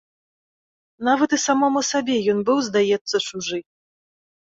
[1.09, 3.57] Нават і самому сабе ён быў, здаецца, чужы.